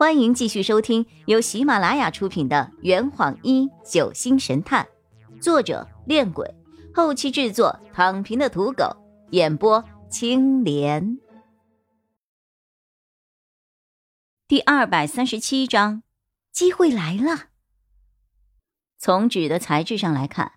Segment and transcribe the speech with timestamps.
[0.00, 4.88] 欢迎继续收听由喜马拉雅出品的《圆谎一九星神探》，
[5.42, 6.54] 作者：恋鬼，
[6.94, 8.96] 后期制作：躺平的土狗，
[9.32, 11.18] 演播：青莲。
[14.48, 16.02] 第二百三十七章，
[16.50, 17.48] 机会来了。
[18.96, 20.52] 从纸的材质上来看，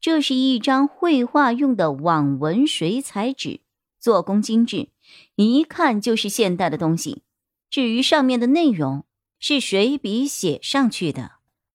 [0.00, 3.60] 这是一张绘画用的网纹水彩纸，
[4.00, 4.88] 做工精致，
[5.34, 7.25] 一看就是现代的东西。
[7.68, 9.04] 至于上面的内容，
[9.38, 11.32] 是水笔写上去的，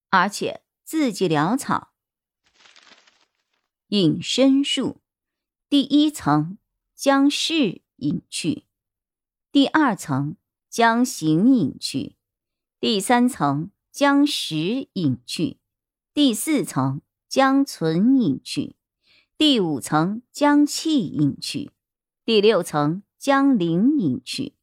[0.09, 1.89] 而且字迹潦草。
[3.88, 5.01] 隐身术，
[5.70, 6.57] 第一层
[6.95, 8.65] 将事隐去，
[9.51, 10.38] 第二层
[10.70, 12.15] 将形隐去，
[12.79, 15.57] 第三层将实隐去，
[16.13, 18.77] 第四层将存隐去，
[19.37, 21.71] 第五层将气隐去，
[22.23, 24.55] 第六层将灵隐去。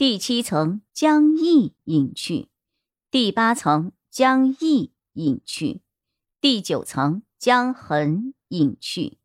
[0.00, 2.48] 第七层将意隐去，
[3.10, 5.82] 第八层将意隐去，
[6.40, 9.18] 第九层将痕隐去，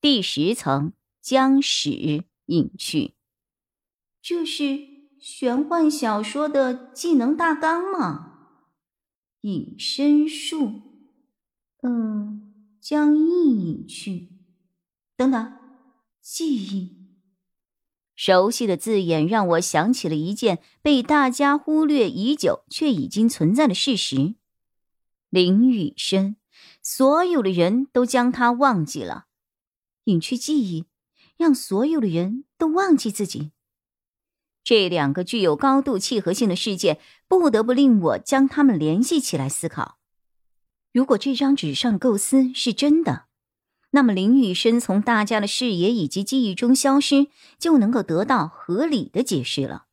[0.00, 3.14] 第十层将始隐去。
[4.20, 4.80] 这是
[5.20, 8.56] 玄幻小说的技能大纲吗？
[9.42, 10.82] 隐身术，
[11.82, 14.32] 嗯，将意隐去。
[15.16, 15.56] 等等，
[16.20, 16.97] 记忆。
[18.18, 24.34] 熟悉的字眼让我想起了一件被大家忽略已久却已经存在的事实：
[25.30, 26.34] 林雨生，
[26.82, 29.26] 所有的人都将他忘记了，
[30.06, 30.86] 隐去记忆，
[31.36, 33.52] 让所有的人都忘记自己。
[34.64, 40.00] 这两个具有高度契合性的事件，不得不令我将它们联系起来思考。
[40.92, 43.27] 如果这张纸上的构思是真的。
[43.90, 49.86] 那么林雨生从大家的视野以及记忆中消失，就能够得到合理的解释了。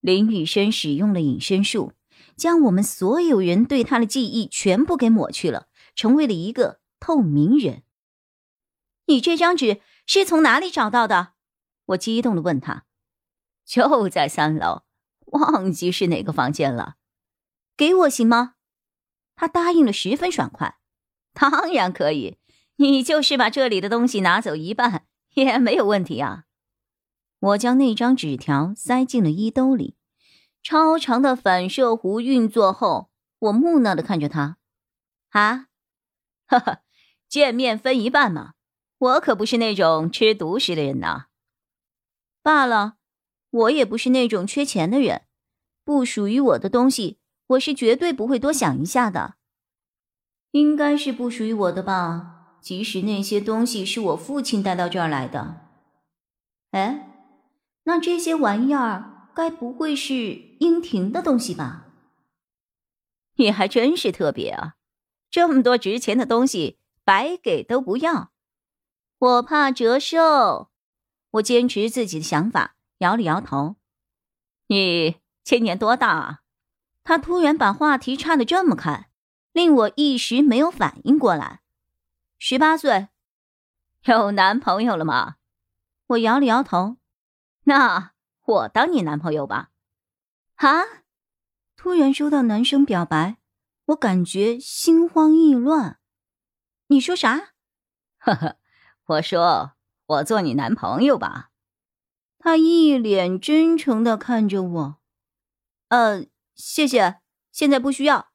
[0.00, 1.92] 林雨生使用了隐身术，
[2.36, 7.82] 将我们所有人对他的记忆全部给抹去了，成为了一个透明人。
[9.06, 11.32] 你这张纸是从哪里找到的？
[11.86, 12.84] 我激动的问他。
[13.64, 14.82] 就在三楼，
[15.26, 16.96] 忘记是哪个房间了。
[17.76, 18.54] 给我行吗？
[19.36, 20.78] 他答应了，十分爽快。
[21.32, 22.38] 当然可以。
[22.80, 25.04] 你就是把这里的东西拿走一半
[25.34, 26.44] 也没有问题啊！
[27.38, 29.96] 我将那张纸条塞进了衣兜里。
[30.62, 34.56] 超长的反射弧运作后，我木讷的看着他。
[35.28, 35.66] 啊，
[36.46, 36.80] 哈哈，
[37.28, 38.54] 见面分一半嘛！
[38.96, 41.26] 我可不是那种吃独食的人呐。
[42.42, 42.94] 罢了，
[43.50, 45.26] 我也不是那种缺钱的人。
[45.84, 49.34] 不属于我的东西，我是绝对不会多想一下的。
[50.52, 52.38] 应该是不属于我的吧。
[52.60, 55.68] 即使那些东西是我父亲带到这儿来的，
[56.72, 57.34] 哎，
[57.84, 61.86] 那这些玩意儿该不会是英婷的东西吧？
[63.36, 64.76] 你还真是特别啊！
[65.30, 68.32] 这么多值钱的东西，白给都不要，
[69.18, 70.68] 我怕折寿。
[71.30, 73.76] 我坚持自己的想法，摇了摇头。
[74.66, 76.40] 你今年多大啊？
[77.02, 79.08] 他突然把话题岔得这么开，
[79.52, 81.60] 令我一时没有反应过来。
[82.42, 83.08] 十八岁，
[84.06, 85.36] 有男朋友了吗？
[86.06, 86.96] 我摇了摇头。
[87.64, 88.14] 那
[88.46, 89.72] 我当你男朋友吧。
[90.54, 90.80] 啊！
[91.76, 93.36] 突然收到男生表白，
[93.88, 96.00] 我感觉心慌意乱。
[96.86, 97.52] 你说啥？
[98.16, 98.56] 呵呵，
[99.04, 99.72] 我说
[100.06, 101.50] 我做你男朋友吧。
[102.38, 105.00] 他一脸真诚的看着我。
[105.88, 106.24] 呃，
[106.54, 107.20] 谢谢，
[107.52, 108.30] 现在不需要。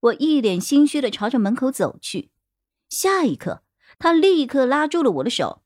[0.00, 2.32] 我一脸心虚的朝着门口走去。
[2.90, 3.62] 下一刻，
[3.98, 5.62] 他立刻拉住了我的手，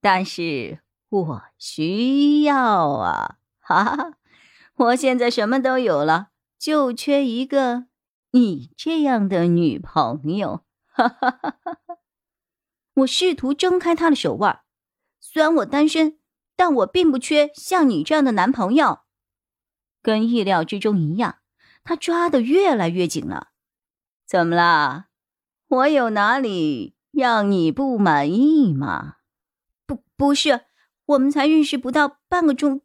[0.00, 3.38] 但是我需要啊！
[3.58, 4.12] 哈哈，
[4.76, 6.28] 我现在什么都有了，
[6.58, 7.86] 就缺一个
[8.32, 10.64] 你这样的女朋友！
[10.84, 11.96] 哈哈哈哈哈！
[12.94, 14.60] 我试图挣开他的手腕，
[15.18, 16.18] 虽然我单身，
[16.54, 19.00] 但我并不缺像你这样的男朋友。
[20.02, 21.38] 跟意料之中一样，
[21.82, 23.48] 他抓的越来越紧了。
[24.26, 25.05] 怎么啦？
[25.76, 29.16] 我有哪里让你不满意吗？
[29.84, 30.62] 不，不是，
[31.04, 32.80] 我们才认识不到半个钟，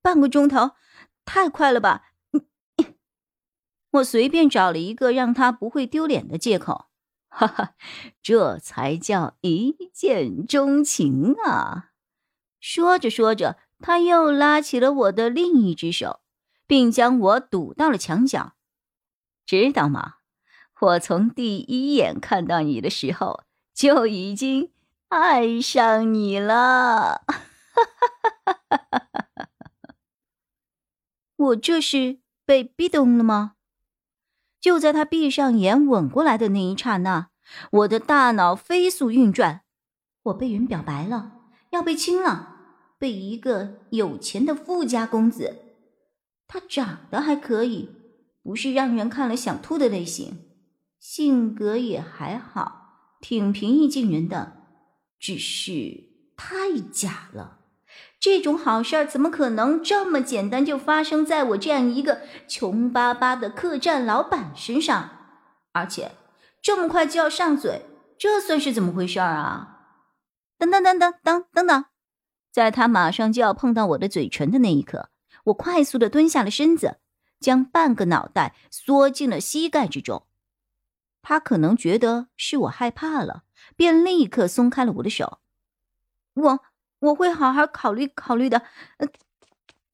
[0.00, 0.72] 半个钟头，
[1.24, 2.12] 太快了吧？
[3.90, 6.86] 我随便找了一个让他不会丢脸的借口，
[7.28, 7.74] 哈哈，
[8.22, 11.90] 这才叫一见钟情啊！
[12.60, 16.20] 说着说着，他又拉起了我的另一只手，
[16.66, 18.52] 并将我堵到了墙角，
[19.44, 20.16] 知道吗？
[20.80, 23.42] 我从第一眼看到你的时候
[23.74, 24.70] 就已经
[25.08, 27.22] 爱上你了，
[31.36, 33.54] 我这是被逼动了吗？
[34.60, 37.28] 就在他闭上眼吻过来的那一刹那，
[37.70, 39.62] 我的大脑飞速运转。
[40.24, 41.32] 我被人表白了，
[41.70, 42.56] 要被亲了，
[42.98, 45.62] 被一个有钱的富家公子。
[46.48, 47.90] 他长得还可以，
[48.42, 50.45] 不是让人看了想吐的类型，
[51.08, 54.54] 性格也还好，挺平易近人的，
[55.20, 57.60] 只是太假了。
[58.18, 65.10] 这种好事儿怎么可能这么简单就发生在我这样一个穷巴巴的客栈老板身上？
[65.70, 66.10] 而且
[66.60, 67.86] 这么快就要上嘴，
[68.18, 69.92] 这算是怎么回事啊？
[70.58, 71.84] 等等等等等等等，
[72.50, 75.10] 在他马上就要碰到我的嘴唇的那一刻，
[75.44, 76.96] 我快速的蹲下了身子，
[77.38, 80.26] 将半个脑袋缩进了膝盖之中。
[81.28, 83.42] 他可能觉得是我害怕了，
[83.74, 85.40] 便立刻松开了我的手。
[86.34, 86.60] 我。
[87.00, 88.62] 我会好好考虑考虑的。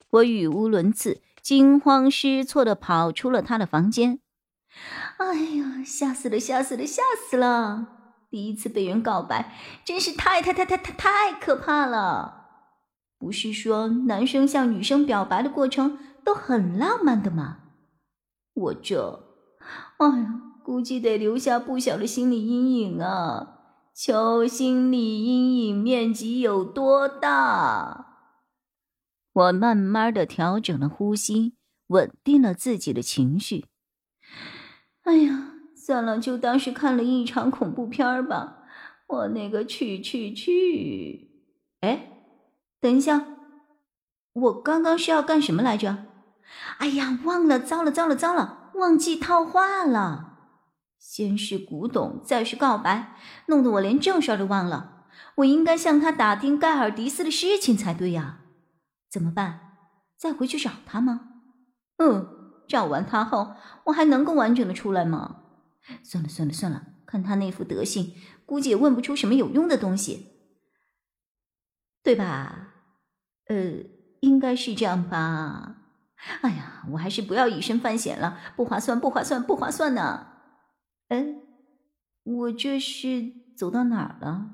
[0.09, 4.21] 我语无伦次、惊慌失措的跑出了他的房间。
[5.17, 7.89] 哎呀，吓死了，吓死了，吓死了！
[8.31, 9.53] 第一次被人告白，
[9.85, 12.47] 真是太太太太太太可怕了。
[13.19, 17.59] 不是说男生向女生表白的过程都很浪漫的吗？
[18.55, 19.35] 我这，
[19.99, 23.59] 哎呀，估计得留下不小的心理阴影啊。
[23.95, 28.07] 求心理阴影面积有多大？
[29.35, 31.55] 我慢慢的调整了呼吸，
[31.89, 33.67] 稳定了自己的情绪。
[35.03, 38.65] 哎呀，算了，就当是看了一场恐怖片吧。
[39.09, 41.29] 我那个去去去！
[41.81, 42.13] 哎，
[42.81, 43.27] 等一下，
[44.33, 46.07] 我刚刚是要干什么来着？
[46.79, 50.32] 哎呀，忘了，糟了，糟了，糟了，忘记套话了。
[51.05, 53.17] 先是古董，再是告白，
[53.47, 55.07] 弄得我连正事都忘了。
[55.35, 58.39] 我应该向他打听盖尔迪斯的事情才对呀。
[59.11, 59.73] 怎么办？
[60.17, 61.33] 再回去找他吗？
[61.99, 63.57] 嗯，找完他后，
[63.87, 65.43] 我还能够完整的出来吗？
[66.05, 68.15] 算了算了算了，看他那副德行，
[68.47, 70.29] 估计也问不出什么有用的东西，
[72.05, 72.75] 对吧？
[73.49, 73.57] 呃，
[74.21, 75.79] 应该是这样吧。
[76.43, 80.29] 哎呀，我还是不要以身犯险了，不划算，不划算，不划算呢。
[81.13, 81.35] 哎，
[82.23, 84.53] 我这是走到哪儿了？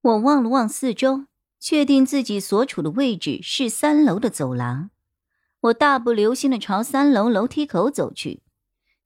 [0.00, 1.24] 我望了望四周，
[1.58, 4.90] 确定自己所处的位置是三楼的走廊。
[5.62, 8.42] 我大步流星的朝三楼楼梯口走去，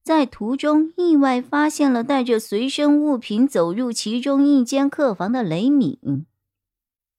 [0.02, 6.26] 在途中意外发现了带着随身物品走入其中一间客房的雷敏，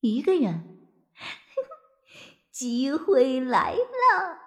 [0.02, 0.78] 一个人。
[2.54, 4.47] 机会来了。